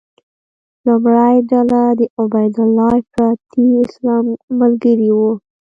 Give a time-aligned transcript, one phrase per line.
[0.85, 4.25] لومړۍ ډله د عبیدالله افراطي اسلام
[4.59, 5.31] ملګري وو.